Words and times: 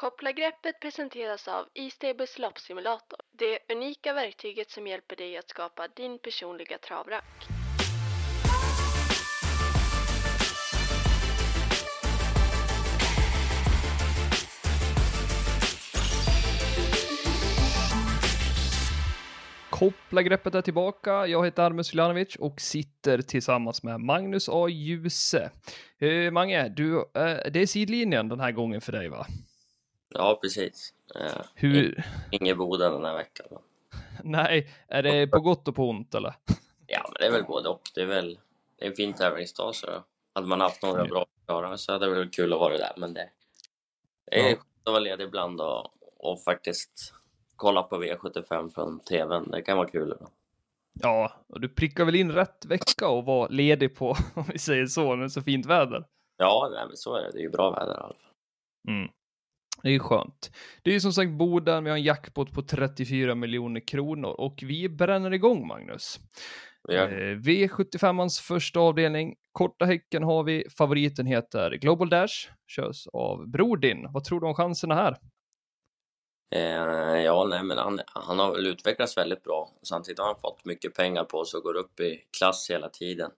Koppla 0.00 0.32
greppet 0.32 0.80
presenteras 0.80 1.48
av 1.48 1.66
E-stables 1.74 2.38
loppsimulator. 2.38 3.18
Det 3.32 3.58
unika 3.72 4.12
verktyget 4.12 4.70
som 4.70 4.86
hjälper 4.86 5.16
dig 5.16 5.36
att 5.36 5.48
skapa 5.48 5.88
din 5.88 6.18
personliga 6.18 6.78
travrack. 6.78 7.48
Koppla 19.70 20.22
greppet 20.22 20.54
är 20.54 20.62
tillbaka. 20.62 21.26
Jag 21.26 21.44
heter 21.44 21.62
Armus 21.62 21.92
Viljanovic 21.92 22.36
och 22.36 22.60
sitter 22.60 23.22
tillsammans 23.22 23.82
med 23.82 24.00
Magnus 24.00 24.48
A. 24.48 24.68
Djuse. 24.68 25.50
Eh, 25.98 26.30
Mange, 26.32 26.68
du, 26.68 26.98
eh, 26.98 27.50
det 27.52 27.60
är 27.60 27.66
sidlinjen 27.66 28.28
den 28.28 28.40
här 28.40 28.52
gången 28.52 28.80
för 28.80 28.92
dig 28.92 29.08
va? 29.08 29.26
Ja, 30.08 30.38
precis. 30.42 30.94
Eh, 31.14 31.40
Hur? 31.54 32.04
Ingen 32.30 32.58
Boden 32.58 32.92
den 32.92 33.04
här 33.04 33.16
veckan. 33.16 33.46
Nej, 34.24 34.70
är 34.88 35.02
det 35.02 35.26
på 35.26 35.40
gott 35.40 35.68
och 35.68 35.74
på 35.76 35.88
ont 35.88 36.14
eller? 36.14 36.34
Ja, 36.90 37.00
men 37.04 37.14
det 37.20 37.26
är 37.26 37.30
väl 37.30 37.44
både 37.44 37.68
och. 37.68 37.80
Det 37.94 38.00
är 38.00 38.06
väl 38.06 38.38
det 38.78 38.84
är 38.84 38.88
en 38.90 38.94
fin 38.96 39.12
tävlingsdag 39.12 39.74
så 39.74 39.86
hade 40.34 40.46
man 40.46 40.60
haft 40.60 40.82
några 40.82 41.02
Ja. 41.02 41.08
bra 41.08 41.26
klara 41.46 41.76
så 41.78 41.92
hade 41.92 42.06
det 42.06 42.14
varit 42.14 42.34
kul 42.36 42.52
att 42.52 42.58
vara 42.58 42.76
där. 42.78 42.92
Men 42.96 43.14
det, 43.14 43.30
det 44.30 44.40
är 44.40 44.42
Ja. 44.50 44.56
skönt 44.56 44.60
att 44.84 44.92
vara 44.92 44.98
ledig 44.98 45.24
ibland 45.24 45.60
och, 45.60 45.90
och 46.16 46.42
faktiskt 46.42 47.14
kolla 47.56 47.82
på 47.82 48.02
V75 48.04 48.70
från 48.74 49.00
TVn. 49.00 49.50
Det 49.50 49.62
kan 49.62 49.76
vara 49.76 49.88
kul. 49.88 50.14
Ja, 51.00 51.32
och 51.48 51.60
du 51.60 51.68
prickar 51.68 52.04
väl 52.04 52.14
in 52.14 52.32
rätt 52.32 52.64
vecka 52.64 53.08
och 53.08 53.24
var 53.24 53.48
ledig 53.48 53.96
på, 53.96 54.16
om 54.34 54.44
vi 54.52 54.58
säger 54.58 54.86
så, 54.86 55.16
med 55.16 55.32
så 55.32 55.42
fint 55.42 55.66
väder. 55.66 56.04
Ja, 56.36 56.68
nej, 56.74 56.86
men 56.86 56.96
så 56.96 57.14
är 57.16 57.22
det. 57.22 57.30
Det 57.32 57.38
är 57.38 57.42
ju 57.42 57.50
bra 57.50 57.70
väder 57.70 57.92
i 57.92 57.96
alla 57.96 58.02
fall. 58.02 58.16
Mm. 58.88 59.08
Det 59.82 59.88
är 59.88 59.92
ju 59.92 59.98
skönt. 59.98 60.50
Det 60.82 60.90
är 60.90 60.94
ju 60.94 61.00
som 61.00 61.12
sagt 61.12 61.30
Boden, 61.30 61.84
vi 61.84 61.90
har 61.90 61.96
en 61.96 62.02
jackpot 62.02 62.52
på 62.52 62.62
34 62.62 63.34
miljoner 63.34 63.80
kronor 63.80 64.30
och 64.30 64.58
vi 64.62 64.88
bränner 64.88 65.34
igång 65.34 65.66
Magnus. 65.66 66.20
Eh, 66.88 67.36
V75ans 67.36 68.42
första 68.42 68.80
avdelning. 68.80 69.34
Korta 69.52 69.84
häcken 69.84 70.22
har 70.22 70.42
vi. 70.42 70.64
Favoriten 70.78 71.26
heter 71.26 71.70
Global 71.70 72.08
Dash. 72.08 72.50
Körs 72.66 73.06
av 73.12 73.48
Bror 73.48 73.76
din. 73.76 74.12
Vad 74.12 74.24
tror 74.24 74.40
du 74.40 74.46
om 74.46 74.54
chanserna 74.54 74.94
här? 74.94 75.16
eh, 76.50 77.24
ja, 77.24 77.46
nej, 77.50 77.62
men 77.62 77.78
han, 77.78 78.00
han 78.06 78.38
har 78.38 78.52
väl 78.52 78.66
utvecklats 78.66 79.16
väldigt 79.16 79.42
bra. 79.42 79.70
Samtidigt 79.82 80.18
har 80.18 80.26
han 80.26 80.40
fått 80.40 80.64
mycket 80.64 80.94
pengar 80.94 81.24
på 81.24 81.44
sig 81.44 81.58
och 81.58 81.64
går 81.64 81.76
upp 81.76 82.00
i 82.00 82.24
klass 82.38 82.70
hela 82.70 82.88
tiden. 82.88 83.30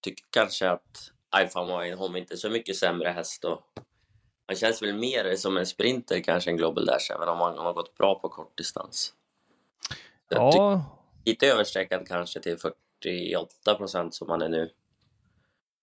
Tycker 0.00 0.24
kanske 0.30 0.70
att 0.70 1.12
Alfa 1.30 1.64
Wine 1.64 2.18
inte 2.18 2.34
är 2.34 2.36
så 2.36 2.50
mycket 2.50 2.76
sämre 2.76 3.08
häst 3.08 3.44
och 3.44 3.60
han 4.46 4.56
känns 4.56 4.82
väl 4.82 4.94
mer 4.94 5.36
som 5.36 5.56
en 5.56 5.66
sprinter 5.66 6.20
kanske 6.20 6.50
än 6.50 6.56
Global 6.56 6.86
Dash, 6.86 7.12
även 7.14 7.28
om 7.28 7.38
han 7.38 7.58
har 7.58 7.72
gått 7.72 7.94
bra 7.98 8.18
på 8.18 8.28
kortdistans. 8.28 9.14
Jag 10.28 10.54
Ja, 10.54 10.84
lite 11.24 11.46
överstreckad 11.46 12.08
kanske 12.08 12.40
till 12.40 12.58
48 12.58 13.74
procent 13.74 14.14
som 14.14 14.28
han 14.30 14.42
är 14.42 14.48
nu. 14.48 14.70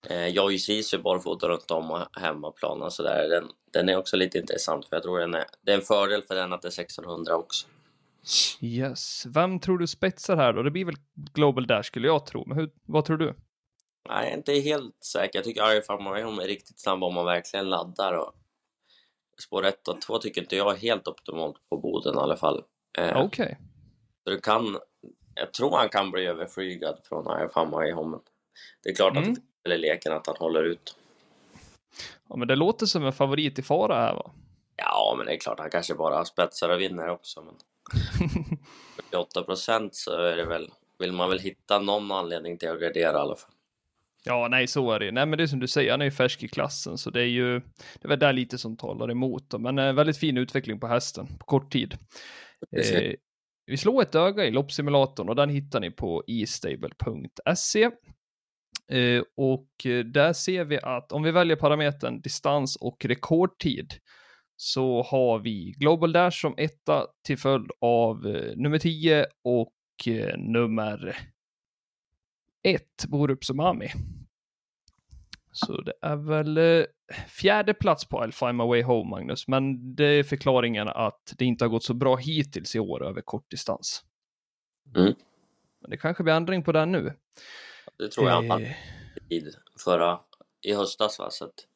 Eh, 0.06 0.26
Joy 0.26 0.58
Sisu 0.58 0.98
barfota 0.98 1.48
runt 1.48 1.70
om 1.70 1.90
och 1.90 2.20
hemmaplan 2.20 2.82
och 2.82 2.92
sådär. 2.92 3.28
Den, 3.28 3.48
den 3.72 3.88
är 3.88 3.96
också 3.96 4.16
lite 4.16 4.38
intressant 4.38 4.88
för 4.88 4.96
jag 4.96 5.02
tror 5.02 5.18
den 5.18 5.34
är, 5.34 5.44
det 5.62 5.72
är 5.72 5.76
en 5.76 5.82
fördel 5.82 6.22
för 6.22 6.34
den 6.34 6.52
att 6.52 6.62
det 6.62 6.68
är 6.68 6.80
1600 6.82 7.36
också. 7.36 7.66
yes. 8.60 9.26
Vem 9.26 9.60
tror 9.60 9.78
du 9.78 9.86
spetsar 9.86 10.36
här 10.36 10.52
då? 10.52 10.62
Det 10.62 10.70
blir 10.70 10.84
väl 10.84 10.96
Global 11.14 11.66
Dash 11.66 11.82
skulle 11.82 12.06
jag 12.06 12.26
tro. 12.26 12.44
Men 12.46 12.58
hur, 12.58 12.70
vad 12.86 13.04
tror 13.04 13.16
du? 13.16 13.34
Nej, 14.08 14.24
jag 14.24 14.32
är 14.32 14.36
inte 14.36 14.52
helt 14.52 15.04
säker. 15.04 15.38
Jag 15.38 15.44
tycker 15.44 15.62
Arifan 15.62 16.02
Marion 16.02 16.38
är 16.38 16.46
riktigt 16.46 16.80
snabb 16.80 17.04
om 17.04 17.14
man 17.14 17.24
verkligen 17.24 17.70
laddar. 17.70 18.12
Och 18.12 18.34
spår 19.38 19.64
1 19.66 19.88
och 19.88 20.00
2 20.00 20.18
tycker 20.18 20.40
inte 20.40 20.56
jag 20.56 20.72
är 20.74 20.78
helt 20.78 21.08
optimalt 21.08 21.56
på 21.70 21.76
Boden 21.78 22.14
i 22.14 22.18
alla 22.18 22.36
fall. 22.36 22.64
Eh, 22.98 23.22
Okej. 23.24 23.58
Så 24.24 24.30
det 24.30 24.40
kan, 24.40 24.78
jag 25.34 25.52
tror 25.52 25.76
han 25.76 25.88
kan 25.88 26.10
bli 26.10 26.26
överflygad 26.26 26.98
från 27.04 27.26
Arifan 27.28 27.70
Marion. 27.70 28.10
Men 28.10 28.20
det 28.82 28.90
är 28.90 28.94
klart 28.94 29.16
Mm. 29.16 29.32
att 29.32 29.38
det 29.62 29.72
är 29.72 29.78
leken 29.78 30.12
att 30.12 30.26
han 30.26 30.36
håller 30.38 30.62
ut. 30.62 30.96
Ja, 32.28 32.36
men 32.36 32.48
det 32.48 32.56
låter 32.56 32.86
som 32.86 33.04
en 33.06 33.12
favorit 33.12 33.58
i 33.58 33.62
fara 33.62 33.94
här 33.94 34.14
va? 34.14 34.30
Ja, 34.76 35.14
men 35.18 35.26
det 35.26 35.32
är 35.34 35.38
klart 35.38 35.58
han 35.58 35.70
kanske 35.70 35.94
bara 35.94 36.24
spetsar 36.24 36.68
och 36.68 36.80
vinner 36.80 37.08
också. 37.08 37.42
Men 37.42 37.54
48 38.96 39.42
procent 39.42 39.94
så 39.94 40.10
är 40.12 40.36
det 40.36 40.44
väl, 40.44 40.70
vill 40.98 41.12
man 41.12 41.28
väl 41.28 41.38
hitta 41.38 41.78
någon 41.78 42.12
anledning 42.12 42.58
till 42.58 42.70
att 42.70 42.80
gardera 42.80 43.12
i 43.12 43.20
alla 43.20 43.36
fall. 43.36 43.50
Ja, 44.26 44.48
nej, 44.50 44.66
så 44.66 44.92
är 44.92 45.00
det. 45.00 45.12
Nej, 45.12 45.26
men 45.26 45.36
det 45.36 45.42
är 45.42 45.46
som 45.46 45.60
du 45.60 45.68
säger, 45.68 45.90
han 45.90 46.00
är 46.00 46.04
ju 46.04 46.10
färsk 46.10 46.42
i 46.42 46.48
klassen, 46.48 46.98
så 46.98 47.10
det 47.10 47.20
är 47.20 47.26
ju, 47.26 47.60
det 47.60 48.04
är 48.04 48.08
väl 48.08 48.18
där 48.18 48.32
lite 48.32 48.58
som 48.58 48.76
talar 48.76 49.10
emot 49.10 49.50
då. 49.50 49.58
Men 49.58 49.78
eh, 49.78 49.92
väldigt 49.92 50.18
fin 50.18 50.38
utveckling 50.38 50.80
på 50.80 50.86
hästen 50.86 51.26
på 51.26 51.44
kort 51.44 51.72
tid. 51.72 51.98
Eh, 52.76 53.12
vi 53.66 53.76
slår 53.76 54.02
ett 54.02 54.14
öga 54.14 54.44
i 54.44 54.50
loppsimulatorn 54.50 55.28
och 55.28 55.36
den 55.36 55.50
hittar 55.50 55.80
ni 55.80 55.90
på 55.90 56.24
estable.se. 56.26 57.90
Eh, 58.90 59.22
och 59.36 59.86
eh, 59.86 60.04
där 60.04 60.32
ser 60.32 60.64
vi 60.64 60.78
att 60.82 61.12
om 61.12 61.22
vi 61.22 61.30
väljer 61.30 61.56
parametern 61.56 62.20
distans 62.20 62.76
och 62.76 63.04
rekordtid 63.04 63.94
så 64.56 65.02
har 65.02 65.38
vi 65.38 65.74
Global 65.78 66.12
Dash 66.12 66.40
som 66.40 66.54
etta 66.56 67.06
till 67.26 67.38
följd 67.38 67.70
av 67.80 68.26
eh, 68.26 68.56
nummer 68.56 68.78
10 68.78 69.26
och 69.44 69.72
eh, 70.06 70.38
nummer 70.38 71.16
1, 72.64 72.82
Borup 73.08 73.44
Sumami. 73.44 73.88
Så 75.52 75.80
det 75.80 75.92
är 76.02 76.16
väl 76.16 76.58
eh, 76.58 76.84
fjärde 77.28 77.74
plats 77.74 78.04
på 78.04 78.20
I'll 78.24 78.30
find 78.30 78.54
my 78.56 78.64
way 78.64 78.82
home, 78.82 79.10
Magnus. 79.10 79.48
Men 79.48 79.94
det 79.94 80.04
är 80.04 80.22
förklaringen 80.22 80.88
att 80.88 81.34
det 81.38 81.44
inte 81.44 81.64
har 81.64 81.68
gått 81.70 81.84
så 81.84 81.94
bra 81.94 82.16
hittills 82.16 82.74
i 82.76 82.78
år 82.78 83.04
över 83.06 83.20
kortdistans. 83.20 84.04
Mm. 84.96 85.14
Men 85.80 85.90
det 85.90 85.96
kanske 85.96 86.22
blir 86.22 86.34
ändring 86.34 86.62
på 86.62 86.72
den 86.72 86.92
nu. 86.92 87.12
Det 87.98 88.08
tror 88.08 88.28
jag 88.28 88.62
Eh, 88.62 88.72
tid 89.28 89.54
förra, 89.84 90.20
i 90.62 90.74
höstas 90.74 91.18
va. 91.18 91.30
Så 91.30 91.44
att, 91.44 91.66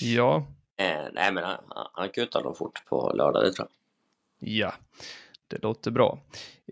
ja, 0.00 0.46
eh, 0.76 1.04
nej 1.12 1.32
men 1.32 1.44
han, 1.44 1.64
han- 1.68 1.88
han 1.92 2.08
kutar 2.08 2.42
nog 2.42 2.56
fort 2.56 2.84
på 2.86 3.12
lördag, 3.16 3.42
det 3.44 3.52
tror 3.52 3.68
jag. 4.40 4.50
ja, 4.50 4.74
det 5.48 5.62
låter 5.62 5.90
bra. 5.90 6.18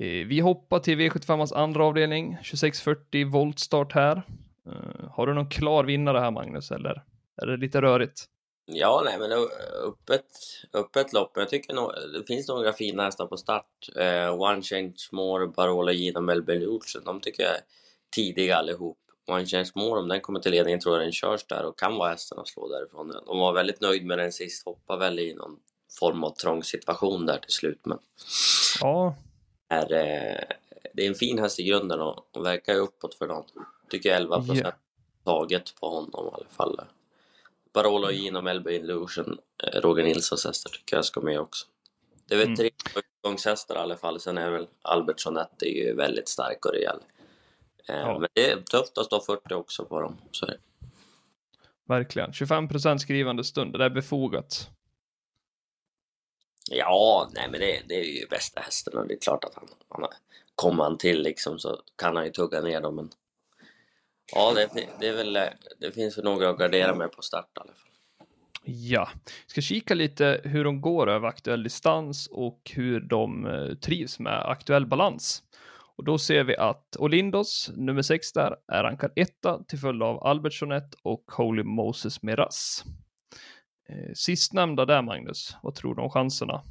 Eh, 0.00 0.26
vi 0.26 0.40
hoppar 0.40 0.78
till 0.78 0.98
V75ans 0.98 1.54
andra 1.54 1.84
avdelning, 1.84 2.36
2640 2.36 3.30
voltstart 3.30 3.92
här. 3.92 4.22
Eh, 4.66 5.10
har 5.10 5.26
du 5.26 5.34
någon 5.34 5.48
klar 5.48 5.84
vinnare 5.84 6.18
här, 6.18 6.30
Magnus, 6.30 6.70
eller 6.70 7.02
är 7.42 7.46
det 7.46 7.56
lite 7.56 7.82
rörigt? 7.82 8.24
Ja, 8.68 9.02
nej 9.04 9.18
men 9.18 9.32
öppet, 9.88 10.26
öppet 10.72 11.12
lopp. 11.12 11.30
Men 11.34 11.42
jag 11.42 11.48
tycker 11.48 11.74
nog, 11.74 11.92
det 12.14 12.26
finns 12.26 12.48
några 12.48 12.72
fina 12.72 13.04
hästar 13.04 13.26
på 13.26 13.36
start. 13.36 13.88
Eh, 13.96 14.40
One 14.40 14.62
Change 14.62 14.94
More, 15.12 15.46
Barola 15.46 15.92
Gina, 15.92 16.20
Melbourne 16.20 16.66
Olsen. 16.66 17.04
De 17.04 17.20
tycker 17.20 17.42
jag 17.42 17.52
är 17.52 17.60
tidiga 18.16 18.56
allihop. 18.56 18.98
One 19.26 19.46
Change 19.46 19.70
More, 19.74 20.00
om 20.00 20.08
den 20.08 20.20
kommer 20.20 20.40
till 20.40 20.50
ledningen 20.50 20.80
tror 20.80 20.96
jag 20.96 21.04
den 21.04 21.12
körs 21.12 21.46
där 21.46 21.64
och 21.64 21.78
kan 21.78 21.96
vara 21.96 22.10
hästen 22.10 22.38
att 22.38 22.48
slå 22.48 22.68
därifrån. 22.68 23.12
De 23.26 23.38
var 23.38 23.52
väldigt 23.52 23.80
nöjd 23.80 24.06
med 24.06 24.18
den 24.18 24.32
sist, 24.32 24.64
hoppade 24.64 24.98
väl 24.98 25.18
i 25.18 25.34
någon 25.34 25.56
form 25.98 26.24
av 26.24 26.30
trång 26.30 26.62
situation 26.62 27.26
där 27.26 27.38
till 27.38 27.52
slut. 27.52 27.80
Men 27.82 27.98
Ja, 28.80 29.14
är, 29.68 29.92
eh, 29.92 30.56
det 30.94 31.02
är 31.02 31.08
en 31.08 31.14
fin 31.14 31.38
häst 31.38 31.60
i 31.60 31.62
grunden 31.64 32.00
och, 32.00 32.36
och 32.36 32.44
verkar 32.46 32.72
ju 32.74 32.78
uppåt 32.78 33.14
för 33.14 33.28
dem. 33.28 33.44
Tycker 33.90 34.14
11 34.14 34.36
procent 34.36 34.60
Ja. 34.60 34.72
taget 35.24 35.74
på 35.80 35.88
honom 35.88 36.10
i 36.32 36.34
alla 36.34 36.48
fall. 36.50 36.80
Barolo 37.72 38.10
Gino, 38.10 38.40
Melbourne 38.40 38.78
Illusion, 38.78 39.38
eh, 39.64 39.80
Roger 39.80 40.04
Nilssons 40.04 40.44
hästar 40.44 40.70
tycker 40.70 40.96
jag 40.96 41.04
ska 41.04 41.20
med 41.20 41.40
också. 41.40 41.66
Det 42.28 42.34
är 42.34 42.38
väl 42.38 42.46
Mm. 42.46 42.56
tre 42.56 42.70
utgångshästar 42.96 43.74
i 43.74 43.78
alla 43.78 43.96
fall. 43.96 44.20
Sen 44.20 44.38
är 44.38 44.50
väl 44.50 44.66
Albertsson 44.82 45.36
är 45.36 45.46
ju 45.66 45.94
väldigt 45.94 46.28
stark 46.28 46.64
och 46.66 46.72
rejäl. 46.72 46.98
Eh, 47.88 47.96
Ja. 47.96 48.18
Men 48.18 48.28
det 48.34 48.50
är 48.50 48.56
tufft 48.60 48.98
att 48.98 49.06
stå 49.06 49.20
40 49.20 49.54
också 49.54 49.84
på 49.84 50.00
dem. 50.00 50.16
Så 50.30 50.46
verkligen. 51.88 52.32
25 52.32 52.68
procent 52.68 53.00
skrivande 53.00 53.44
stund, 53.44 53.78
det 53.78 53.84
är 53.84 53.90
befogat. 53.90 54.70
Ja, 56.70 57.30
nej 57.34 57.48
men 57.50 57.60
det, 57.60 57.82
det 57.88 57.94
är 57.94 58.20
ju 58.20 58.26
bästa 58.26 58.60
hästen 58.60 58.98
och 58.98 59.06
det 59.08 59.14
är 59.14 59.18
klart 59.18 59.44
att 59.44 59.54
han, 59.54 59.68
han 59.88 60.02
har- 60.02 60.10
kommer 60.54 60.84
han 60.84 60.98
till 60.98 61.22
liksom 61.22 61.58
så 61.58 61.80
kan 61.96 62.16
han 62.16 62.24
ju 62.24 62.30
tugga 62.30 62.60
ner 62.60 62.80
dem. 62.80 62.96
Men 62.96 63.10
ja, 64.34 64.52
det, 64.54 64.68
det 65.00 65.08
är 65.08 65.16
väl, 65.16 65.32
det 65.80 65.92
finns 65.94 66.18
väl 66.18 66.24
några 66.24 66.50
att 66.50 66.58
gardera 66.58 66.94
med 66.94 67.12
på 67.12 67.22
start 67.22 67.50
i 67.56 67.60
alla 67.60 67.72
fall. 67.72 67.82
Ja, 68.64 69.08
ska 69.46 69.60
kika 69.60 69.94
lite 69.94 70.40
hur 70.44 70.64
de 70.64 70.80
går 70.80 71.10
över 71.10 71.28
aktuell 71.28 71.62
distans 71.62 72.26
och 72.30 72.70
hur 72.74 73.00
de 73.00 73.46
eh, 73.46 73.74
trivs 73.74 74.18
med 74.18 74.50
aktuell 74.50 74.86
balans. 74.86 75.42
Och 75.96 76.04
då 76.04 76.18
ser 76.18 76.44
vi 76.44 76.56
att 76.56 76.96
Olindos, 76.98 77.70
nummer 77.76 78.02
6 78.02 78.32
där, 78.32 78.56
är 78.72 78.82
rankad 78.82 79.12
etta 79.16 79.64
till 79.68 79.78
följd 79.78 80.02
av 80.02 80.24
Albertsson 80.26 80.72
1 80.72 80.84
och 81.02 81.24
Holy 81.36 81.62
Moses 81.62 82.22
Miraz. 82.22 82.84
Eh, 83.88 84.12
sistnämnda 84.14 84.84
där, 84.84 85.02
Magnus, 85.02 85.56
vad 85.62 85.74
tror 85.74 85.94
du 85.94 86.02
om 86.02 86.10
chanserna? 86.10 86.62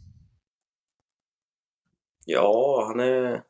Ja, 2.25 2.85
han 2.87 2.99
är, 2.99 3.43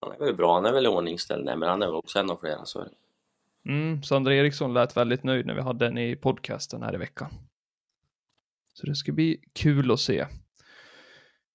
han 0.00 0.12
är 0.12 0.18
väl 0.18 0.36
bra. 0.36 0.54
Han 0.54 0.66
är 0.66 0.72
väl 0.72 0.86
ordningställd. 0.86 1.44
Nej, 1.44 1.56
men 1.56 1.68
han 1.68 1.82
är 1.82 1.86
väl 1.86 1.94
också 1.94 2.18
en 2.18 2.30
av 2.30 2.36
flera. 2.36 2.64
Så. 2.64 2.86
Mm, 3.66 4.02
Sandra 4.02 4.34
Eriksson 4.34 4.74
lät 4.74 4.96
väldigt 4.96 5.24
nöjd 5.24 5.46
när 5.46 5.54
vi 5.54 5.60
hade 5.60 5.84
den 5.84 5.98
i 5.98 6.16
podcasten 6.16 6.82
här 6.82 6.94
i 6.94 6.98
veckan. 6.98 7.30
Så 8.72 8.86
det 8.86 8.94
ska 8.94 9.12
bli 9.12 9.40
kul 9.52 9.90
att 9.90 10.00
se. 10.00 10.26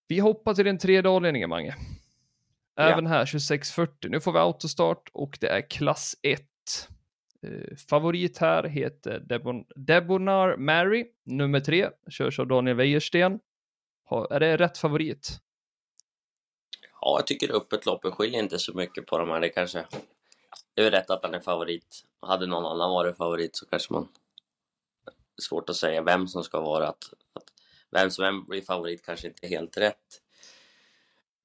Vi 0.07 0.19
hoppar 0.19 0.53
till 0.53 0.65
den 0.65 0.77
tredje 0.77 1.12
avdelningen, 1.12 1.50
Mange. 1.50 1.75
Även 2.77 3.07
här 3.07 3.25
2640. 3.25 4.12
Nu 4.12 4.21
får 4.21 4.31
vi 4.31 4.39
autostart 4.39 5.09
och 5.13 5.38
det 5.42 5.47
är 5.47 5.69
klass 5.69 6.15
1. 6.21 6.42
Eh, 7.45 7.75
favorit 7.89 8.38
här 8.38 8.63
heter 8.63 9.19
Debon 9.19 9.65
Debonar 9.75 10.57
Mary, 10.57 11.12
nummer 11.24 11.59
tre, 11.59 11.89
körs 12.09 12.39
av 12.39 12.47
Daniel 12.47 12.77
Wäjersten. 12.77 13.39
Är 14.30 14.39
det 14.39 14.57
rätt 14.57 14.77
favorit? 14.77 15.39
Ja, 17.01 17.18
jag 17.19 17.27
tycker 17.27 17.56
öppet 17.56 17.86
lopp 17.86 18.06
skiljer 18.06 18.44
inte 18.44 18.59
så 18.59 18.74
mycket 18.74 19.06
på 19.06 19.18
de 19.18 19.30
här. 19.30 19.39
Det 19.39 19.50
kanske... 19.50 19.86
Det 20.74 20.81
är 20.81 20.83
väl 20.86 20.94
rätt 20.94 21.09
att 21.09 21.24
han 21.24 21.33
är 21.33 21.39
favorit. 21.39 22.06
Hade 22.21 22.47
någon 22.47 22.65
annan 22.65 22.92
varit 22.92 23.18
favorit 23.18 23.56
så 23.56 23.65
kanske 23.65 23.94
man... 23.94 24.07
Svårt 25.42 25.69
att 25.69 25.75
säga 25.75 26.01
vem 26.01 26.27
som 26.27 26.44
ska 26.44 26.62
vara 26.62 26.88
att, 26.88 27.03
att 27.33 27.44
vem 27.92 28.12
som 28.12 28.45
blir 28.47 28.62
favorit 28.62 29.06
kanske 29.06 29.27
inte 29.27 29.45
är 29.45 29.50
helt 29.50 29.77
rätt. 29.77 30.21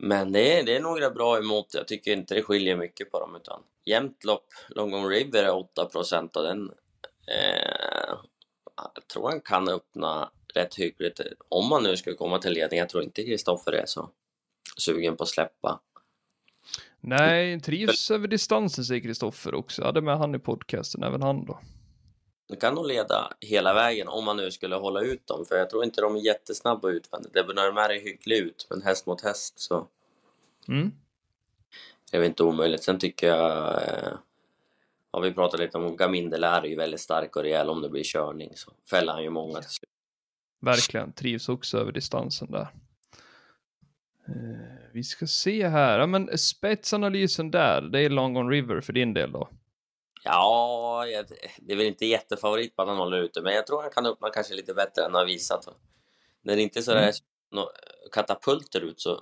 Men 0.03 0.33
det 0.33 0.59
är, 0.59 0.65
det 0.65 0.77
är 0.77 0.81
några 0.81 1.11
bra 1.11 1.39
emot. 1.39 1.75
Jag 1.75 1.89
tycker 1.89 2.13
inte 2.13 2.35
det 2.35 2.43
skiljer 2.43 2.77
mycket 2.77 3.11
på 3.11 3.21
dem. 3.21 3.37
Utan 3.37 3.63
jämnt 3.85 4.25
lopp. 4.25 4.47
Longong 4.69 5.09
River 5.09 5.45
är 5.45 5.55
8 5.55 5.85
procent 5.85 6.37
och 6.37 6.43
den. 6.43 6.71
Eh, 7.27 8.15
jag 8.77 9.09
tror 9.13 9.29
han 9.29 9.41
kan 9.41 9.69
öppna 9.69 10.31
rätt 10.55 10.75
hyggligt. 10.75 11.21
Om 11.49 11.69
man 11.69 11.83
nu 11.83 11.97
ska 11.97 12.17
komma 12.17 12.39
till 12.39 12.53
ledning. 12.53 12.79
Jag 12.79 12.89
tror 12.89 13.03
inte 13.03 13.23
Kristoffer 13.23 13.73
är 13.73 13.87
så 13.87 14.11
sugen 14.77 15.17
på 15.17 15.23
att 15.23 15.29
släppa. 15.29 15.81
Nej, 17.01 17.61
trivs 17.61 18.11
över 18.11 18.29
distansen 18.29 18.85
säger 18.85 19.01
Kristoffer 19.01 19.55
också. 19.55 19.83
Jag 19.83 19.87
hade 19.87 20.01
med 20.01 20.19
han 20.19 20.35
i 20.35 20.39
podcasten, 20.39 21.03
även 21.03 21.23
han 21.23 21.45
då. 21.45 21.59
Du 22.51 22.57
kan 22.57 22.75
nog 22.75 22.87
leda 22.87 23.33
hela 23.41 23.75
vägen 23.75 24.09
om 24.09 24.25
man 24.25 24.37
nu 24.37 24.51
skulle 24.51 24.77
hålla 24.77 25.01
ut 25.01 25.27
dem, 25.27 25.45
för 25.45 25.57
jag 25.57 25.71
tror 25.71 25.85
inte 25.85 26.01
de 26.01 26.17
är 26.17 26.21
jättesnabba 26.21 26.89
utvändigt. 26.89 27.35
Det 27.35 27.43
när 27.43 27.67
de 27.67 27.77
är 27.77 28.01
hyggligt 28.01 28.43
ut, 28.43 28.67
men 28.71 28.83
häst 28.83 29.07
mot 29.07 29.21
häst 29.21 29.59
så... 29.59 29.87
Mm. 30.69 30.93
Det 32.11 32.17
är 32.17 32.21
väl 32.21 32.29
inte 32.29 32.43
omöjligt. 32.43 32.83
Sen 32.83 32.99
tycker 32.99 33.27
jag... 33.27 33.83
Eh, 33.83 34.13
ja, 35.13 35.21
vi 35.21 35.33
pratade 35.33 35.63
lite 35.63 35.79
om 35.79 35.97
Gamindelär 35.97 36.63
är 36.63 36.67
ju 36.67 36.77
väldigt 36.77 37.01
stark 37.01 37.37
och 37.37 37.43
rejäl 37.43 37.71
om 37.71 37.83
det 37.83 37.89
blir 37.89 38.05
körning, 38.05 38.53
så 38.55 38.73
fäller 38.91 39.13
han 39.13 39.23
ju 39.23 39.31
många 39.31 39.61
till 39.61 39.71
slut. 39.71 39.91
Verkligen, 40.61 41.13
trivs 41.13 41.49
också 41.49 41.79
över 41.79 41.93
distansen 41.93 42.51
där. 42.51 42.69
Uh, 44.29 44.91
vi 44.93 45.03
ska 45.03 45.27
se 45.27 45.69
här, 45.69 45.99
ja 45.99 46.07
men 46.07 46.39
spetsanalysen 46.39 47.51
där, 47.51 47.83
det 47.83 48.01
är 48.01 48.11
Long 48.11 48.37
On 48.37 48.51
River 48.51 48.81
för 48.81 48.93
din 48.93 49.15
del 49.15 49.33
då? 49.33 49.49
Ja, 50.25 51.05
det 51.59 51.73
är 51.73 51.77
väl 51.77 51.87
inte 51.87 52.07
jättefavorit 52.07 52.77
på 52.77 52.83
att 52.83 52.89
han 52.89 52.97
håller 52.97 53.23
ute, 53.23 53.43
men 53.43 53.55
jag 53.55 53.67
tror 53.67 53.83
han 53.83 53.91
kan 53.91 54.07
öppna 54.07 54.31
kanske 54.31 54.55
lite 54.55 54.75
bättre 54.75 55.03
än 55.03 55.13
han 55.13 55.21
har 55.21 55.27
visat. 55.27 55.69
När 56.43 56.57
det 56.57 56.63
inte 56.63 56.79
är 56.79 56.83
sådär 56.83 57.13
mm. 57.53 57.65
katapulter 58.13 58.81
ut 58.81 59.01
så 59.01 59.21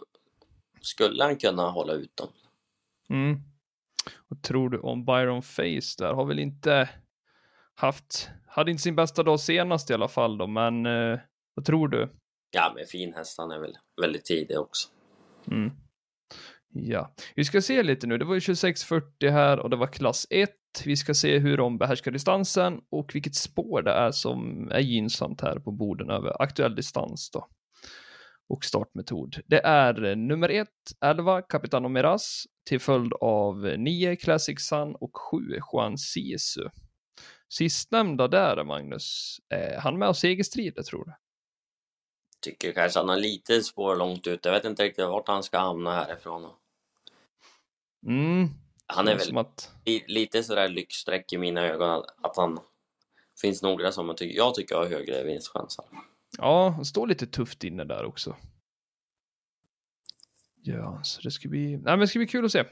skulle 0.80 1.24
han 1.24 1.36
kunna 1.36 1.70
hålla 1.70 1.92
ut 1.92 2.16
dem. 2.16 2.28
Mm. 3.10 3.40
Vad 4.28 4.42
tror 4.42 4.70
du 4.70 4.78
om 4.78 5.04
Byron 5.04 5.42
Face 5.42 5.94
där? 5.98 6.12
Har 6.12 6.24
väl 6.24 6.38
inte 6.38 6.88
haft, 7.74 8.30
hade 8.46 8.70
inte 8.70 8.82
sin 8.82 8.96
bästa 8.96 9.22
dag 9.22 9.40
senast 9.40 9.90
i 9.90 9.94
alla 9.94 10.08
fall 10.08 10.38
då, 10.38 10.46
men 10.46 10.86
eh, 10.86 11.18
vad 11.54 11.64
tror 11.64 11.88
du? 11.88 12.08
Ja, 12.50 12.72
men 12.76 12.86
fin 12.86 13.14
häst, 13.14 13.38
han 13.38 13.50
är 13.50 13.58
väl 13.58 13.78
väldigt 14.00 14.24
tidig 14.24 14.58
också. 14.58 14.88
Mm. 15.50 15.70
Ja, 16.72 17.14
vi 17.34 17.44
ska 17.44 17.62
se 17.62 17.82
lite 17.82 18.06
nu. 18.06 18.18
Det 18.18 18.24
var 18.24 18.34
ju 18.34 18.40
2640 18.40 19.30
här 19.30 19.58
och 19.58 19.70
det 19.70 19.76
var 19.76 19.86
klass 19.86 20.26
1. 20.30 20.50
Vi 20.86 20.96
ska 20.96 21.14
se 21.14 21.38
hur 21.38 21.56
de 21.56 21.78
behärskar 21.78 22.10
distansen 22.10 22.80
och 22.90 23.14
vilket 23.14 23.34
spår 23.34 23.82
det 23.82 23.92
är 23.92 24.10
som 24.10 24.68
är 24.70 24.80
gynnsamt 24.80 25.40
här 25.40 25.58
på 25.58 25.70
borden 25.70 26.10
över 26.10 26.42
aktuell 26.42 26.74
distans 26.74 27.30
då. 27.30 27.48
Och 28.48 28.64
startmetod. 28.64 29.36
Det 29.46 29.60
är 29.64 30.16
nummer 30.16 30.48
1, 30.48 30.68
11, 31.04 31.42
Capitano 31.42 31.88
Miras, 31.88 32.44
till 32.68 32.80
följd 32.80 33.12
av 33.20 33.56
9, 33.78 34.16
Classic 34.16 34.60
Sun 34.60 34.94
och 34.94 35.16
7, 35.16 35.36
Juan 35.72 35.98
Sisu. 35.98 36.68
Sistnämnda 37.48 38.28
där, 38.28 38.64
Magnus, 38.64 39.36
är 39.48 39.80
han 39.80 39.98
med 39.98 40.08
och 40.08 40.16
segerstrider 40.16 40.82
tror 40.82 41.04
du? 41.04 41.12
Tycker 42.40 42.72
kanske 42.72 42.98
han 42.98 43.08
har 43.08 43.16
lite 43.16 43.62
spår 43.62 43.96
långt 43.96 44.26
ut. 44.26 44.44
Jag 44.44 44.52
vet 44.52 44.64
inte 44.64 44.84
riktigt 44.84 45.04
vart 45.04 45.28
han 45.28 45.42
ska 45.42 45.58
hamna 45.58 45.94
härifrån. 45.94 46.50
Mm. 48.06 48.48
Han 48.88 49.08
är 49.08 49.18
väl 49.18 49.38
att... 49.38 49.72
lite 50.06 50.42
sådär 50.42 50.68
lyxstreck 50.68 51.32
i 51.32 51.38
mina 51.38 51.60
ögon 51.60 52.04
att 52.22 52.36
han 52.36 52.58
finns 53.40 53.62
några 53.62 53.92
som 53.92 54.06
jag 54.06 54.16
tycker, 54.16 54.36
jag 54.36 54.54
tycker 54.54 54.76
har 54.76 54.86
högre 54.86 55.24
vinstchanser. 55.24 55.84
Ja, 56.38 56.68
han 56.68 56.84
står 56.84 57.06
lite 57.06 57.26
tufft 57.26 57.64
inne 57.64 57.84
där 57.84 58.04
också. 58.04 58.36
Ja, 60.62 61.00
så 61.02 61.22
det 61.22 61.30
ska 61.30 61.48
bli, 61.48 61.70
nej, 61.70 61.80
men 61.82 61.98
det 61.98 62.08
ska 62.08 62.18
bli 62.18 62.28
kul 62.28 62.44
att 62.44 62.52
se. 62.52 62.64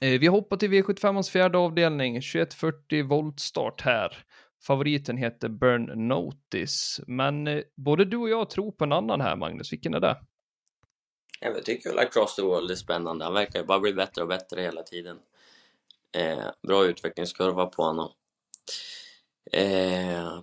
Eh, 0.00 0.20
vi 0.20 0.26
hoppar 0.26 0.56
till 0.56 0.70
V75ans 0.70 1.30
fjärde 1.30 1.58
avdelning, 1.58 2.14
2140 2.14 3.08
volt 3.08 3.40
start 3.40 3.80
här. 3.80 4.24
Favoriten 4.66 5.16
heter 5.16 5.48
Burn 5.48 6.08
Notice, 6.08 7.00
men 7.06 7.46
eh, 7.46 7.62
både 7.76 8.04
du 8.04 8.16
och 8.16 8.28
jag 8.28 8.50
tror 8.50 8.72
på 8.72 8.84
en 8.84 8.92
annan 8.92 9.20
här, 9.20 9.36
Magnus. 9.36 9.72
Vilken 9.72 9.94
är 9.94 10.00
det? 10.00 10.16
Jag 11.40 11.64
tycker 11.64 11.90
väl 11.90 11.98
Across 11.98 12.36
the 12.36 12.42
World 12.42 12.70
är 12.70 12.74
spännande. 12.74 13.24
Han 13.24 13.34
verkar 13.34 13.58
ju 13.58 13.66
bara 13.66 13.80
bli 13.80 13.92
bättre 13.92 14.22
och 14.22 14.28
bättre 14.28 14.60
hela 14.60 14.82
tiden. 14.82 15.18
Eh, 16.12 16.46
bra 16.62 16.84
utvecklingskurva 16.84 17.66
på 17.66 17.82
honom. 17.82 18.12
Eh, 19.52 20.40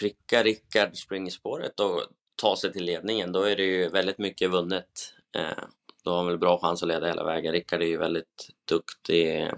pricka 0.00 0.42
Rickard 0.42 0.96
springspåret 0.96 1.80
och 1.80 2.02
ta 2.36 2.56
sig 2.56 2.72
till 2.72 2.84
ledningen, 2.84 3.32
då 3.32 3.42
är 3.42 3.56
det 3.56 3.62
ju 3.62 3.88
väldigt 3.88 4.18
mycket 4.18 4.50
vunnet. 4.50 5.14
Eh, 5.36 5.64
då 6.04 6.10
har 6.10 6.16
han 6.16 6.26
väl 6.26 6.38
bra 6.38 6.58
chans 6.58 6.82
att 6.82 6.88
leda 6.88 7.06
hela 7.06 7.24
vägen. 7.24 7.52
Rickard 7.52 7.82
är 7.82 7.86
ju 7.86 7.96
väldigt 7.96 8.50
duktig, 8.64 9.50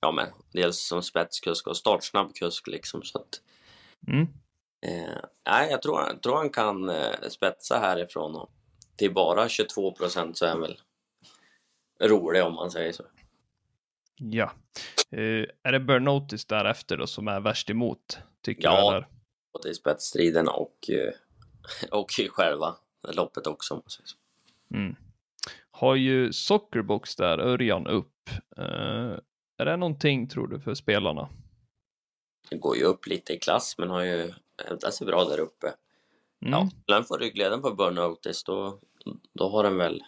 ja 0.00 0.12
men 0.12 0.26
dels 0.52 0.86
som 0.86 1.02
spetskusk 1.02 1.66
och 1.66 1.76
startsnabb 1.76 2.34
kusk 2.34 2.66
liksom 2.66 3.02
så 3.02 3.18
att 3.18 3.40
mm. 4.08 4.26
eh, 4.86 5.70
jag 5.70 5.82
tror, 5.82 6.00
jag 6.00 6.22
tror 6.22 6.36
han 6.36 6.50
kan 6.50 6.88
eh, 6.88 7.28
spetsa 7.28 7.78
härifrån 7.78 8.36
och 8.36 8.50
till 9.02 9.12
bara 9.12 9.48
22 9.48 9.92
procent 9.92 10.38
så 10.38 10.44
är 10.44 10.50
han 10.50 10.60
väl 10.60 10.80
rolig 12.00 12.44
om 12.44 12.54
man 12.54 12.70
säger 12.70 12.92
så. 12.92 13.04
Ja. 14.16 14.52
Uh, 15.16 15.46
är 15.62 15.72
det 15.72 15.80
Burn 15.80 16.04
Notice 16.04 16.44
därefter 16.44 16.96
då 16.96 17.06
som 17.06 17.28
är 17.28 17.40
värst 17.40 17.70
emot? 17.70 18.18
Tycker 18.42 18.62
ja, 18.62 18.90
du? 18.90 18.96
Ja, 18.96 19.06
både 19.52 19.70
i 19.70 19.74
spetsstriden 19.74 20.48
och, 20.48 20.90
och 21.90 22.18
i 22.18 22.28
själva 22.28 22.76
loppet 23.08 23.46
också. 23.46 23.74
Om 23.74 23.80
man 23.84 23.90
säger 23.90 24.06
så. 24.06 24.16
Mm. 24.74 24.96
Har 25.70 25.94
ju 25.94 26.32
Sockerbox 26.32 27.16
där, 27.16 27.38
Örjan 27.38 27.86
upp. 27.86 28.30
Uh, 28.58 29.18
är 29.58 29.64
det 29.64 29.76
någonting 29.76 30.28
tror 30.28 30.46
du 30.46 30.60
för 30.60 30.74
spelarna? 30.74 31.28
Det 32.50 32.56
går 32.56 32.76
ju 32.76 32.84
upp 32.84 33.06
lite 33.06 33.32
i 33.32 33.38
klass 33.38 33.78
men 33.78 33.90
har 33.90 34.02
ju 34.02 34.32
hävdat 34.66 34.94
sig 34.94 35.06
bra 35.06 35.24
där 35.24 35.40
uppe. 35.40 35.74
Mm. 36.46 36.52
Ja, 36.52 36.70
den 36.86 37.04
får 37.04 37.18
ryggledaren 37.18 37.62
på 37.62 37.74
Burn 37.74 37.94
Notice 37.94 38.44
då, 38.44 38.78
då 39.32 39.48
har 39.48 39.62
den 39.62 39.76
väl 39.76 40.02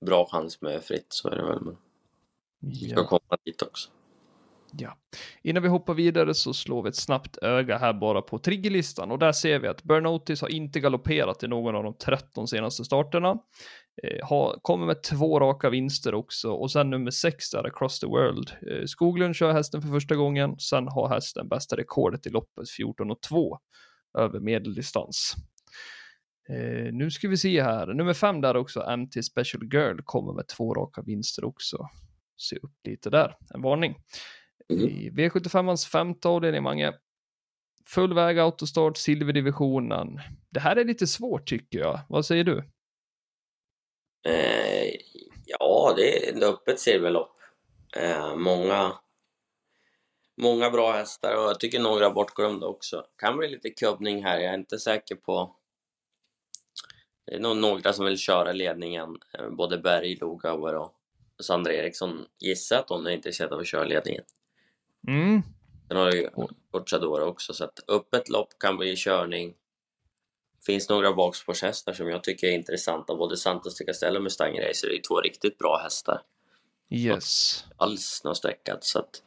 bra 0.00 0.26
chans 0.26 0.62
med 0.62 0.82
fritt, 0.82 1.06
så 1.08 1.28
är 1.28 1.36
det 1.36 1.44
väl. 1.44 1.60
Men 1.60 1.76
vi 2.60 2.88
ska 2.88 3.00
ja. 3.00 3.06
komma 3.06 3.38
dit 3.44 3.62
också. 3.62 3.90
Ja. 4.72 4.96
Innan 5.42 5.62
vi 5.62 5.68
hoppar 5.68 5.94
vidare 5.94 6.34
så 6.34 6.54
slår 6.54 6.82
vi 6.82 6.88
ett 6.88 6.96
snabbt 6.96 7.38
öga 7.42 7.78
här 7.78 7.92
bara 7.92 8.22
på 8.22 8.38
triggerlistan 8.38 9.10
och 9.10 9.18
där 9.18 9.32
ser 9.32 9.58
vi 9.58 9.68
att 9.68 9.82
Burnotis 9.82 10.40
har 10.40 10.48
inte 10.48 10.80
galopperat 10.80 11.42
i 11.42 11.48
någon 11.48 11.74
av 11.74 11.84
de 11.84 11.94
13 11.94 12.48
senaste 12.48 12.84
starterna. 12.84 13.38
Eh, 14.02 14.28
har, 14.28 14.58
kommer 14.62 14.86
med 14.86 15.02
två 15.02 15.40
raka 15.40 15.70
vinster 15.70 16.14
också 16.14 16.50
och 16.50 16.70
sen 16.70 16.90
nummer 16.90 17.10
6 17.10 17.50
där, 17.50 17.66
Across 17.66 18.00
the 18.00 18.06
World. 18.06 18.50
Eh, 18.70 18.84
Skoglund 18.86 19.36
kör 19.36 19.52
hästen 19.52 19.82
för 19.82 19.88
första 19.88 20.14
gången, 20.14 20.58
sen 20.58 20.88
har 20.88 21.08
hästen 21.08 21.48
bästa 21.48 21.76
rekordet 21.76 22.26
i 22.26 22.30
loppet 22.30 22.70
14 22.70 23.10
och 23.10 23.22
2 23.22 23.58
över 24.18 24.40
medeldistans. 24.40 25.34
Eh, 26.48 26.92
nu 26.92 27.10
ska 27.10 27.28
vi 27.28 27.36
se 27.36 27.62
här, 27.62 27.86
nummer 27.86 28.14
5 28.14 28.40
där 28.40 28.56
också, 28.56 28.96
MT 28.96 29.22
Special 29.22 29.64
Girl 29.72 30.00
kommer 30.04 30.32
med 30.32 30.48
två 30.48 30.74
raka 30.74 31.02
vinster 31.02 31.44
också. 31.44 31.88
Se 32.36 32.56
upp 32.56 32.74
lite 32.84 33.10
där, 33.10 33.36
en 33.54 33.62
varning. 33.62 33.96
Mm. 34.68 34.84
I 34.84 35.10
V75ans 35.10 35.88
femte 35.88 36.28
avdelning, 36.28 36.62
Mange. 36.62 36.92
Full 37.86 38.14
väg 38.14 38.38
autostart, 38.38 38.96
silverdivisionen. 38.96 40.20
Det 40.50 40.60
här 40.60 40.76
är 40.76 40.84
lite 40.84 41.06
svårt 41.06 41.48
tycker 41.48 41.78
jag. 41.78 42.00
Vad 42.08 42.26
säger 42.26 42.44
du? 42.44 42.58
Eh, 44.28 44.94
ja, 45.44 45.94
det 45.96 46.28
är 46.28 46.36
ett 46.36 46.42
öppet 46.42 46.80
silverlopp. 46.80 47.36
Eh, 47.96 48.36
många, 48.36 48.92
många 50.36 50.70
bra 50.70 50.92
hästar 50.92 51.36
och 51.36 51.42
jag 51.42 51.60
tycker 51.60 51.80
några 51.80 52.10
bortglömda 52.10 52.66
också. 52.66 53.04
Kan 53.16 53.36
bli 53.36 53.48
lite 53.48 53.70
kubbning 53.70 54.24
här, 54.24 54.38
jag 54.38 54.54
är 54.54 54.58
inte 54.58 54.78
säker 54.78 55.14
på... 55.14 55.54
Det 57.28 57.34
är 57.34 57.40
nog 57.40 57.56
några 57.56 57.92
som 57.92 58.04
vill 58.04 58.18
köra 58.18 58.52
ledningen, 58.52 59.18
eh, 59.38 59.48
både 59.50 59.78
Berg, 59.78 60.16
Logauer 60.16 60.74
och 60.74 60.94
Sandra 61.40 61.72
Eriksson. 61.72 62.26
Gissar 62.38 62.78
att 62.78 62.88
hon 62.88 63.06
är 63.06 63.10
intresserad 63.10 63.52
av 63.52 63.60
att 63.60 63.66
köra 63.66 63.84
ledningen. 63.84 64.24
Mm. 65.08 65.42
Sen 65.88 65.96
har 65.96 66.12
ju 66.12 66.28
Corchadora 66.70 67.24
också, 67.24 67.54
så 67.54 67.64
att 67.64 67.80
öppet 67.88 68.28
lopp 68.28 68.58
kan 68.58 68.76
bli 68.76 68.96
körning. 68.96 69.54
finns 70.66 70.88
några 70.88 71.12
bakspårshästar 71.12 71.92
som 71.92 72.08
jag 72.08 72.24
tycker 72.24 72.46
är 72.46 72.52
intressanta. 72.52 73.14
Både 73.14 73.36
Santos 73.36 73.78
de 73.78 73.84
Castell 73.84 74.16
och 74.16 74.22
Mustang 74.22 74.58
Racer 74.60 74.92
är 74.92 75.02
två 75.08 75.20
riktigt 75.20 75.58
bra 75.58 75.80
hästar. 75.82 76.22
Yes. 76.90 77.64
Alls 77.76 78.24
något 78.24 78.36
streckat 78.36 78.84
så 78.84 78.98
att 78.98 79.22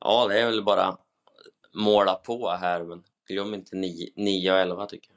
ja, 0.00 0.26
det 0.28 0.40
är 0.40 0.46
väl 0.46 0.64
bara 0.64 0.98
måla 1.72 2.14
på 2.14 2.50
här, 2.50 2.84
men 2.84 3.02
glöm 3.28 3.54
inte 3.54 3.76
9 4.16 4.52
och 4.52 4.58
11 4.58 4.86
tycker 4.86 5.08
jag. 5.08 5.13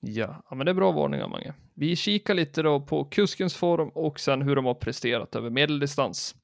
Ja, 0.00 0.42
ja, 0.50 0.56
men 0.56 0.66
det 0.66 0.72
är 0.72 0.74
bra 0.74 0.92
varningar 0.92 1.28
Mange. 1.28 1.54
Vi 1.74 1.96
kikar 1.96 2.34
lite 2.34 2.62
då 2.62 2.80
på 2.80 3.04
kuskens 3.04 3.56
form 3.56 3.88
och 3.88 4.20
sen 4.20 4.42
hur 4.42 4.56
de 4.56 4.64
har 4.64 4.74
presterat 4.74 5.36
över 5.36 5.50
medeldistans. 5.50 6.34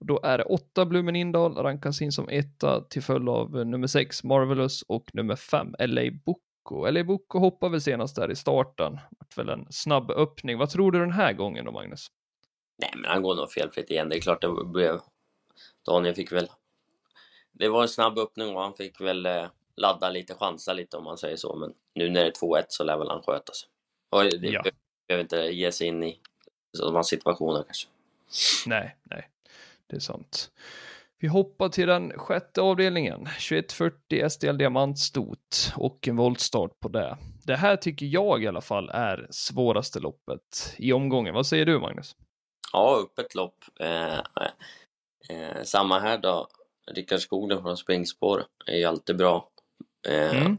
Och 0.00 0.06
då 0.06 0.20
är 0.22 0.38
det 0.38 0.44
åtta 0.44 0.86
Blumen 0.86 1.16
Indal 1.16 1.54
rankas 1.54 2.02
in 2.02 2.12
som 2.12 2.28
etta 2.28 2.80
till 2.80 3.02
följd 3.02 3.28
av 3.28 3.66
nummer 3.66 3.86
sex 3.86 4.24
Marvelous 4.24 4.82
och 4.82 5.10
nummer 5.12 5.36
fem 5.36 5.74
LA 5.78 6.02
Boko. 6.24 6.90
LA 6.90 7.04
Boko 7.04 7.38
hoppade 7.38 7.70
väl 7.70 7.80
senast 7.80 8.16
där 8.16 8.30
i 8.30 8.36
starten. 8.36 8.98
Vart 9.10 9.38
väl 9.38 9.48
en 9.48 9.66
snabb 9.70 10.10
öppning. 10.10 10.58
Vad 10.58 10.70
tror 10.70 10.92
du 10.92 10.98
den 10.98 11.12
här 11.12 11.32
gången 11.32 11.64
då 11.64 11.72
Magnus? 11.72 12.06
Nej, 12.78 12.90
men 12.96 13.10
han 13.10 13.22
går 13.22 13.34
nog 13.34 13.50
felfritt 13.50 13.90
igen. 13.90 14.08
Det 14.08 14.16
är 14.16 14.20
klart 14.20 14.40
det 14.40 14.64
blev... 14.64 15.00
Daniel 15.86 16.14
fick 16.14 16.32
väl... 16.32 16.48
Det 17.52 17.68
var 17.68 17.82
en 17.82 17.88
snabb 17.88 18.18
öppning 18.18 18.56
och 18.56 18.62
han 18.62 18.74
fick 18.74 19.00
väl 19.00 19.26
eh, 19.26 19.46
ladda 19.76 20.10
lite, 20.10 20.34
chansa 20.34 20.72
lite 20.72 20.96
om 20.96 21.04
man 21.04 21.18
säger 21.18 21.36
så. 21.36 21.56
Men 21.56 21.74
nu 21.94 22.10
när 22.10 22.20
det 22.20 22.26
är 22.26 22.32
2-1 22.32 22.64
så 22.68 22.84
lär 22.84 22.96
väl 22.98 23.08
han 23.08 23.22
sköta 23.22 23.52
sig. 23.52 23.68
Och 24.10 24.24
det 24.24 24.48
Ja. 24.48 24.62
behöver 25.08 25.22
inte 25.22 25.36
ge 25.36 25.72
sig 25.72 25.86
in 25.86 26.02
i 26.02 26.20
sådana 26.78 27.02
situationer 27.02 27.62
kanske. 27.62 27.88
Nej, 28.66 28.96
nej, 29.02 29.28
det 29.86 29.96
är 29.96 30.00
sant. 30.00 30.50
Vi 31.18 31.28
hoppar 31.28 31.68
till 31.68 31.86
den 31.88 32.18
sjätte 32.18 32.60
avdelningen, 32.60 33.24
2140 33.24 34.28
SDL 34.30 34.58
Diamantstot 34.58 35.72
och 35.76 36.08
en 36.08 36.16
voltstart 36.16 36.80
på 36.80 36.88
det. 36.88 37.16
Det 37.44 37.56
här 37.56 37.76
tycker 37.76 38.06
jag 38.06 38.42
i 38.42 38.46
alla 38.48 38.60
fall 38.60 38.90
är 38.90 39.26
svåraste 39.30 40.00
loppet 40.00 40.74
i 40.78 40.92
omgången. 40.92 41.34
Vad 41.34 41.46
säger 41.46 41.66
du 41.66 41.78
Magnus? 41.78 42.16
Ja, 42.72 43.00
öppet 43.04 43.34
lopp. 43.34 43.64
Eh, 43.80 44.18
eh, 45.28 45.62
samma 45.62 45.98
här 45.98 46.18
då. 46.18 46.48
Rickard 46.90 47.20
Skoglund 47.20 47.62
från 47.62 47.76
springspår 47.76 48.44
är 48.66 48.76
ju 48.76 48.84
alltid 48.84 49.16
bra. 49.16 49.48
Eh, 50.08 50.40
Mm. 50.40 50.56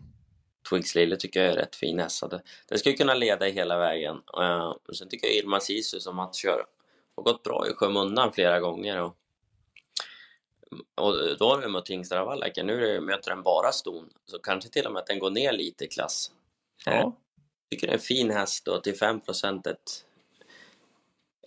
Twigs 0.70 0.96
Lille 0.96 1.16
tycker 1.16 1.44
jag 1.44 1.52
är 1.52 1.56
rätt 1.56 1.76
fin 1.76 2.00
häst. 2.00 2.18
så 2.18 2.28
Det, 2.28 2.42
det 2.68 2.78
ska 2.78 2.90
ju 2.90 2.96
kunna 2.96 3.14
leda 3.14 3.46
hela 3.46 3.78
vägen. 3.78 4.22
Eh, 4.40 4.76
och 4.88 4.96
sen 4.96 5.10
tycker 5.10 5.28
jag 5.28 5.36
Irma 5.36 5.60
Sisu 5.60 6.00
som 6.00 6.20
att 6.20 6.36
kör 6.36 6.66
har 7.16 7.24
gått 7.24 7.44
bra 7.44 7.68
i 7.68 7.74
skymundan 7.74 8.34
flera 8.34 8.60
gånger. 8.60 9.02
Och, 9.02 9.18
och 10.96 11.38
då 11.40 11.50
har 11.50 11.58
vi 11.62 11.68
mött 11.68 11.90
Hingstravallaka. 11.90 12.64
Nu 12.64 13.00
möter 13.00 13.30
den 13.30 13.44
bara 13.44 13.72
ston. 13.72 14.10
Så 14.26 14.40
kanske 14.40 14.70
till 14.70 14.86
och 14.86 14.92
med 14.94 15.00
att 15.00 15.08
den 15.08 15.20
går 15.20 15.32
ner 15.32 15.52
lite 15.52 15.86
i 15.86 15.88
klass. 15.88 16.32
Eh, 16.88 16.94
Ja, 16.94 17.18
tycker 17.72 17.88
det 17.88 17.92
är 17.94 17.98
en 17.98 18.00
fin 18.00 18.32
häst 18.32 18.68
och 18.68 18.84
till 18.84 18.96
5 18.96 19.22
ett, 19.66 20.06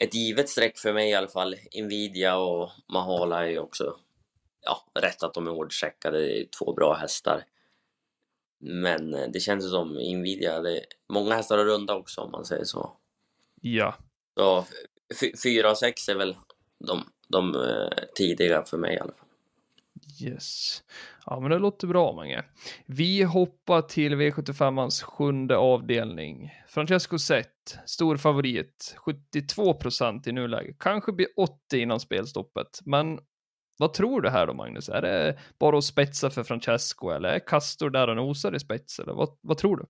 ett 0.00 0.14
givet 0.14 0.48
streck 0.48 0.78
för 0.78 0.92
mig 0.92 1.10
i 1.10 1.14
alla 1.14 1.28
fall. 1.28 1.56
Nvidia 1.74 2.36
och 2.36 2.70
Mahala 2.92 3.44
är 3.44 3.48
ju 3.50 3.58
också 3.58 3.98
ja, 4.60 4.84
rätt 5.00 5.22
att 5.22 5.34
de 5.34 5.46
är 5.46 5.50
hårdcheckade. 5.50 6.18
Det 6.18 6.40
är 6.40 6.44
två 6.44 6.72
bra 6.72 6.94
hästar. 6.94 7.44
Men 8.68 9.14
eh, 9.14 9.28
det 9.32 9.40
känns 9.40 9.70
som 9.70 9.88
Nvidia, 9.94 10.54
är 10.56 10.80
många 11.08 11.34
hästar 11.34 11.58
att 11.58 11.66
runda 11.66 11.94
också 11.94 12.20
om 12.20 12.30
man 12.30 12.44
säger 12.44 12.64
så. 12.64 12.92
ja, 13.60 13.94
Så 14.36 14.64
fy- 15.20 15.32
fyra 15.42 15.70
och 15.70 15.78
sex 15.78 16.08
är 16.08 16.14
väl 16.14 16.36
de, 16.86 17.04
de 17.28 17.54
eh, 17.54 17.98
tidiga 18.14 18.62
för 18.62 18.78
mig 18.78 18.94
i 18.94 18.98
alla 18.98 19.12
fall. 19.12 19.28
yes. 20.22 20.82
Ja, 21.26 21.40
men 21.40 21.50
det 21.50 21.58
låter 21.58 21.86
bra 21.86 22.12
Mange. 22.12 22.44
Vi 22.86 23.22
hoppar 23.22 23.82
till 23.82 24.14
V75ans 24.14 25.02
sjunde 25.04 25.56
avdelning. 25.56 26.50
Francesco 26.68 27.18
Zet, 27.18 27.78
stor 27.86 28.16
favorit, 28.16 28.94
72 28.96 29.74
procent 29.74 30.26
i 30.26 30.32
nuläget. 30.32 30.76
Kanske 30.78 31.12
blir 31.12 31.28
80 31.36 31.78
innan 31.78 32.00
spelstoppet, 32.00 32.80
men 32.84 33.18
vad 33.78 33.92
tror 33.92 34.20
du 34.20 34.28
här 34.30 34.46
då 34.46 34.54
Magnus? 34.54 34.88
Är 34.88 35.02
det 35.02 35.38
bara 35.58 35.78
att 35.78 35.84
spetsa 35.84 36.30
för 36.30 36.44
Francesco 36.44 37.10
eller 37.10 37.28
är 37.28 37.38
Castor 37.38 37.90
där 37.90 38.08
och 38.08 38.16
nosar 38.16 38.54
i 38.54 38.60
spets 38.60 38.98
eller 38.98 39.12
vad, 39.12 39.38
vad 39.40 39.58
tror 39.58 39.76
du? 39.76 39.86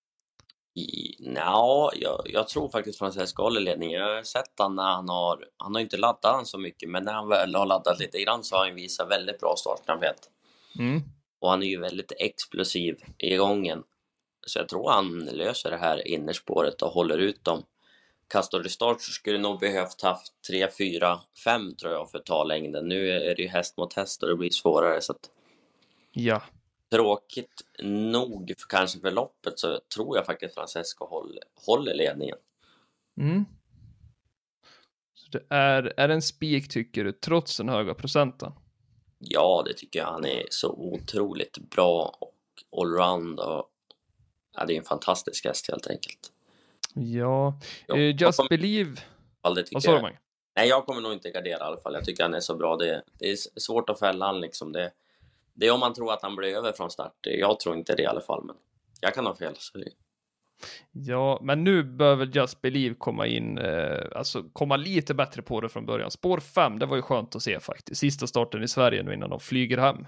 I, 0.81 1.17
nja, 1.19 1.91
jag, 1.95 2.23
jag 2.25 2.49
tror 2.49 2.69
faktiskt 2.69 2.99
Francesco 2.99 3.43
håller 3.43 3.61
ledningen. 3.61 4.01
Jag 4.01 4.17
har 4.17 4.23
sett 4.23 4.53
han 4.59 4.75
när 4.75 4.83
han 4.83 5.09
har, 5.09 5.45
han 5.57 5.75
har 5.75 5.83
inte 5.83 5.97
laddat 5.97 6.35
han 6.35 6.47
så 6.47 6.59
mycket, 6.59 6.89
men 6.89 7.05
när 7.05 7.13
han 7.13 7.29
väl 7.29 7.55
har 7.55 7.67
laddat 7.67 7.99
lite 7.99 8.23
grann 8.23 8.45
så 8.45 8.57
har 8.57 8.67
han 8.67 8.75
visat 8.75 9.11
väldigt 9.11 9.41
bra 9.41 9.55
startsnabbhet. 9.59 10.31
Mm. 10.79 11.03
Och 11.41 11.51
han 11.51 11.63
är 11.63 11.67
ju 11.67 11.81
väldigt 11.81 12.13
explosiv 12.19 12.97
i 13.19 13.37
gången. 13.37 13.83
Så 14.47 14.59
jag 14.59 14.69
tror 14.69 14.91
han 14.91 15.19
löser 15.19 15.71
det 15.71 15.77
här 15.77 16.09
innerspåret 16.09 16.83
och 16.83 16.91
håller 16.91 17.19
ut 17.19 17.45
dem. 17.45 17.63
Castor 18.29 18.63
start 18.63 19.01
så 19.01 19.13
skulle 19.13 19.39
nog 19.39 19.61
behövt 19.61 20.03
haft 20.03 20.33
3, 20.49 20.69
4, 20.79 21.21
5 21.45 21.77
tror 21.77 21.93
jag 21.93 22.11
för 22.11 22.19
att 22.19 22.27
ta 22.27 22.45
längden. 22.45 22.89
Nu 22.89 23.11
är 23.11 23.35
det 23.35 23.43
ju 23.43 23.49
häst 23.49 23.77
mot 23.77 23.93
häst 23.93 24.23
och 24.23 24.29
det 24.29 24.37
blir 24.37 24.51
svårare 24.51 25.01
så 25.01 25.13
att 25.13 25.31
Ja, 26.13 26.43
tråkigt 26.91 27.63
nog 27.83 28.55
för 28.59 28.69
kanske 28.69 29.01
för 29.01 29.11
loppet 29.11 29.59
så 29.59 29.81
tror 29.95 30.17
jag 30.17 30.27
faktiskt 30.27 30.55
Francesco 30.55 31.07
håller, 31.07 31.43
håller 31.67 31.95
ledningen. 31.95 32.37
mm. 33.21 33.45
Så 35.15 35.29
det 35.31 35.47
är, 35.51 35.95
är 35.97 36.09
det 36.09 36.15
en 36.15 36.23
spik 36.23 36.69
tycker 36.69 37.05
du, 37.05 37.13
trots 37.13 37.57
den 37.57 37.69
höga 37.69 37.95
procenten? 37.95 38.53
Ja, 39.19 39.63
det 39.67 39.75
tycker 39.75 39.99
jag. 39.99 40.07
Han 40.07 40.25
är 40.25 40.47
så 40.51 40.73
otroligt 40.73 41.59
bra 41.59 42.19
och 42.21 42.81
allround 42.83 43.41
och 43.41 43.71
ja, 44.57 44.65
det 44.65 44.75
är 44.75 44.79
en 44.79 44.85
fantastisk 44.85 45.45
häst 45.45 45.71
helt 45.71 45.87
enkelt. 45.87 46.33
Ja, 46.97 47.59
jag 47.87 47.99
Just 48.21 48.37
kommer- 48.39 48.49
Believe, 48.49 48.97
vad 49.43 49.83
sa 49.83 49.99
du? 49.99 50.17
Nej, 50.57 50.69
jag 50.69 50.87
kommer 50.87 51.01
nog 51.01 51.13
inte 51.13 51.31
gardera 51.31 51.59
i 51.59 51.63
alla 51.63 51.81
fall. 51.81 51.95
Jag 51.95 52.05
tycker 52.05 52.23
han 52.23 52.35
är 52.35 52.41
så 52.41 52.57
bra. 52.57 52.77
Det, 52.77 53.03
det 53.19 53.31
är 53.31 53.37
svårt 53.61 53.91
att 53.91 53.99
fälla 53.99 54.27
han 54.27 54.41
liksom. 54.41 54.73
Det, 54.73 54.91
det 55.55 55.67
är 55.67 55.73
om 55.73 55.81
man 55.81 55.95
tror 55.95 56.13
att 56.13 56.23
han 56.23 56.37
blir 56.37 56.57
över 56.57 56.73
från 56.73 56.91
start. 56.91 57.13
Jag 57.21 57.61
tror 57.61 57.77
inte 57.77 57.95
det 57.95 58.03
i 58.03 58.07
alla 58.07 58.21
fall, 58.21 58.45
men 58.45 58.57
jag 59.01 59.15
kan 59.15 59.27
ha 59.27 59.35
fel. 59.37 59.55
Så 59.59 59.79
det, 59.79 59.89
Ja, 60.93 61.39
men 61.43 61.65
nu 61.65 61.83
behöver 61.83 62.27
Just 62.27 62.63
Believe 62.63 62.95
komma 62.95 63.27
in, 63.27 63.59
eh, 63.59 63.99
alltså 64.15 64.43
komma 64.53 64.77
lite 64.77 65.15
bättre 65.15 65.43
på 65.43 65.61
det 65.61 65.69
från 65.69 65.87
början. 65.87 66.11
Spår 66.11 66.41
5, 66.41 66.79
det 66.79 66.87
var 66.87 66.97
ju 66.97 67.03
skönt 67.03 67.37
att 67.37 67.43
se 67.43 67.61
faktiskt. 67.61 68.01
Sista 68.01 68.27
starten 68.27 68.63
i 68.63 68.69
Sverige 68.69 69.03
nu 69.03 69.15
innan 69.15 69.31
de 69.31 69.41
flyger 69.41 69.79
hem. 69.79 70.07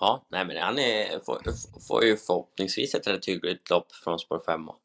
ja, 0.00 0.26
nej, 0.30 0.44
men 0.44 0.56
han 0.56 0.78
är, 0.78 1.24
får, 1.24 1.40
får 1.88 2.04
ju 2.04 2.16
förhoppningsvis 2.16 2.94
ett 2.94 3.06
rätt 3.06 3.28
hyggligt 3.28 3.70
lopp 3.70 3.92
från 3.92 4.18
spår 4.18 4.42
5. 4.46 4.68
Och, 4.68 4.81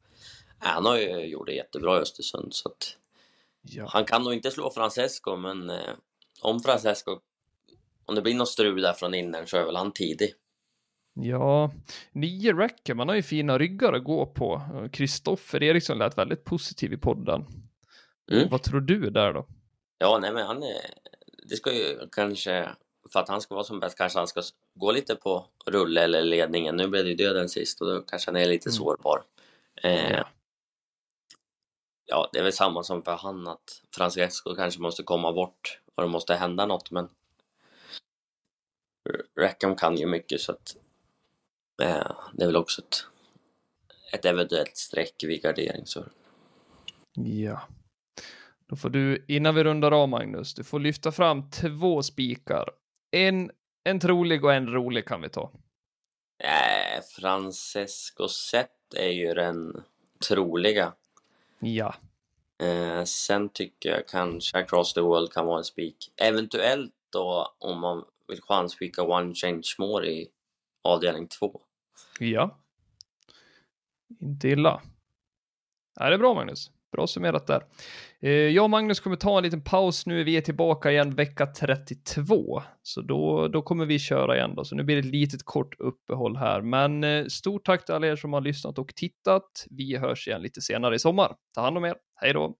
han 0.58 0.84
har 0.86 0.96
ju 0.96 1.24
gjort 1.24 1.46
det 1.46 1.52
jättebra 1.54 1.98
i 1.98 2.00
Östersund, 2.00 2.54
så 2.54 2.68
att 2.68 2.96
Ja, 3.62 3.86
han 3.88 4.04
kan 4.04 4.22
nog 4.24 4.32
inte 4.34 4.50
slå 4.50 4.70
Francesco, 4.70 5.36
men 5.36 5.70
eh, 5.70 5.94
om 6.42 6.60
Francesco, 6.60 7.18
om 8.04 8.14
det 8.14 8.22
blir 8.22 8.34
något 8.34 8.48
strul 8.48 8.82
där 8.82 8.92
från 8.92 9.14
innan 9.14 9.46
så 9.46 9.56
är 9.56 9.64
väl 9.64 9.76
han 9.76 9.92
tidig. 9.92 10.34
ja. 11.14 11.72
nio 12.12 12.52
räcker, 12.52 12.94
man 12.94 13.08
har 13.08 13.14
ju 13.14 13.22
fina 13.22 13.58
ryggar 13.58 13.92
att 13.92 14.04
gå 14.04 14.26
på. 14.26 14.62
Kristoffer 14.92 15.62
Eriksson 15.62 15.98
lät 15.98 16.18
väldigt 16.18 16.44
positiv 16.44 16.92
i 16.92 16.96
podden. 16.96 17.44
Mm. 18.32 18.48
Vad 18.50 18.62
tror 18.62 18.80
du 18.80 19.10
där 19.10 19.32
då? 19.32 19.46
Ja, 19.98 20.18
nej 20.22 20.32
men 20.32 20.46
han 20.46 20.62
är, 20.62 20.80
det 21.48 21.56
ska 21.56 21.72
ju 21.72 22.08
kanske, 22.12 22.68
för 23.12 23.20
att 23.20 23.28
han 23.28 23.40
ska 23.40 23.54
vara 23.54 23.64
som 23.64 23.80
bäst, 23.80 23.98
kanske 23.98 24.18
han 24.18 24.28
ska 24.28 24.42
gå 24.74 24.92
lite 24.92 25.14
på 25.14 25.46
rulle 25.66 26.00
eller 26.02 26.22
ledningen. 26.22 26.76
Nu 26.76 26.88
blev 26.88 27.04
det 27.04 27.10
ju 27.10 27.16
döden 27.16 27.48
sist 27.48 27.80
och 27.80 27.86
då 27.86 28.00
kanske 28.00 28.30
han 28.30 28.36
är 28.36 28.46
lite 28.48 28.68
Mm. 28.68 28.74
sårbar. 28.76 29.22
Eh, 29.82 30.10
Ja. 30.12 30.28
Ja, 32.08 32.30
det 32.32 32.38
är 32.38 32.42
väl 32.42 32.52
samma 32.52 32.82
som 32.82 33.02
för 33.02 33.16
han 33.16 33.48
att 33.48 33.82
Francesco 33.94 34.54
kanske 34.54 34.80
måste 34.80 35.02
komma 35.02 35.32
bort 35.32 35.80
och 35.94 36.02
det 36.02 36.08
måste 36.08 36.34
hända 36.34 36.66
något, 36.66 36.90
men 36.90 37.08
Rackham 39.40 39.76
kan 39.76 39.96
ju 39.96 40.06
mycket 40.06 40.40
så 40.40 40.52
att 40.52 40.76
eh, 41.82 42.12
det 42.32 42.42
är 42.42 42.46
väl 42.46 42.56
också 42.56 42.82
ett, 42.82 42.96
ett 44.12 44.24
eventuellt 44.24 44.76
streck 44.76 45.24
vid 45.24 45.42
gardering. 45.42 45.86
Så. 45.86 46.04
Ja. 47.14 47.68
Då 48.66 48.76
får 48.76 48.90
du, 48.90 49.24
innan 49.28 49.54
vi 49.54 49.64
rundar 49.64 49.92
av 49.92 50.08
Magnus, 50.08 50.54
du 50.54 50.64
får 50.64 50.80
lyfta 50.80 51.12
fram 51.12 51.50
två 51.50 52.02
spikar. 52.02 52.70
En, 53.10 53.50
en 53.84 54.00
trolig 54.00 54.44
och 54.44 54.54
en 54.54 54.66
rolig 54.66 55.06
kan 55.06 55.20
vi 55.20 55.28
ta. 55.28 55.52
Eh, 56.42 57.02
Francesco 57.16 58.28
Zet 58.28 58.94
är 58.96 59.10
ju 59.10 59.34
den 59.34 59.82
troliga. 60.28 60.92
Ja. 61.60 61.94
Eh, 62.62 63.04
sen 63.04 63.48
tycker 63.48 63.88
jag 63.90 64.08
kanske 64.08 64.58
Across 64.58 64.94
the 64.94 65.00
World 65.00 65.32
kan 65.32 65.46
vara 65.46 65.58
en 65.58 65.64
spik. 65.64 66.12
Eventuellt 66.16 66.94
då 67.12 67.54
om 67.58 67.80
man 67.80 68.04
vill 68.28 68.42
chansspika 68.42 69.02
One 69.02 69.34
Change 69.34 69.62
More 69.78 70.06
i 70.06 70.28
avdelning 70.82 71.28
2. 71.28 71.60
Ja. 72.18 72.58
Inte 74.20 74.48
illa. 74.48 74.82
Är 76.00 76.10
det 76.10 76.18
bra 76.18 76.34
Magnus? 76.34 76.70
Bra 76.92 77.06
summerat 77.06 77.46
där. 77.46 77.62
Eh, 78.22 78.30
jag 78.30 78.64
och 78.64 78.70
Magnus 78.70 79.00
kommer 79.00 79.16
ta 79.16 79.36
en 79.36 79.44
liten 79.44 79.64
paus 79.64 80.06
nu. 80.06 80.24
Vi 80.24 80.36
är 80.36 80.40
tillbaka 80.40 80.90
igen 80.90 81.14
vecka 81.14 81.46
32. 81.46 82.62
Så 82.82 83.00
då, 83.00 83.48
då 83.48 83.62
kommer 83.62 83.86
vi 83.86 83.98
köra 83.98 84.36
igen 84.36 84.54
då. 84.54 84.64
Så 84.64 84.74
nu 84.74 84.82
blir 84.82 84.96
det 84.96 85.00
ett 85.00 85.14
litet 85.14 85.44
kort 85.44 85.74
uppehåll 85.78 86.36
här. 86.36 86.60
Men 86.60 87.04
eh, 87.04 87.26
stort 87.26 87.66
tack 87.66 87.84
till 87.84 87.94
alla 87.94 88.06
er 88.06 88.16
som 88.16 88.32
har 88.32 88.40
lyssnat 88.40 88.78
och 88.78 88.94
tittat. 88.94 89.66
Vi 89.70 89.96
hörs 89.96 90.28
igen 90.28 90.42
lite 90.42 90.60
senare 90.60 90.94
i 90.94 90.98
sommar. 90.98 91.34
Ta 91.54 91.60
hand 91.60 91.76
om 91.76 91.84
er. 91.84 91.94
Hej 92.20 92.32
då! 92.32 92.54